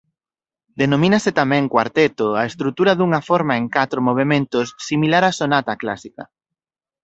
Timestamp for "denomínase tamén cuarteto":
0.81-2.25